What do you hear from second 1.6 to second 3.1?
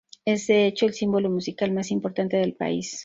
más importante del país.